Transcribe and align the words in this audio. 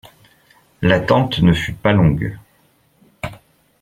L’attente 0.81 1.41
ne 1.43 1.53
fut 1.53 1.73
pas 1.73 1.93
longue. 1.93 2.35